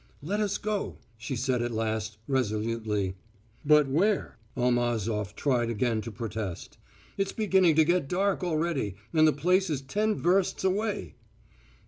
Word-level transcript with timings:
"Let 0.23 0.39
us 0.39 0.57
go," 0.57 0.97
she 1.15 1.35
said 1.35 1.61
at 1.61 1.69
last, 1.69 2.17
resolutely. 2.27 3.13
"But 3.63 3.87
where?" 3.87 4.39
Almazof 4.57 5.35
tried 5.35 5.69
again 5.69 6.01
to 6.01 6.11
protest. 6.11 6.79
"It's 7.19 7.31
beginning 7.33 7.75
to 7.75 7.85
get 7.85 8.07
dark 8.09 8.43
already, 8.43 8.95
and 9.13 9.27
the 9.27 9.31
place 9.31 9.69
is 9.69 9.79
ten 9.81 10.15
versts 10.15 10.63
away." 10.63 11.13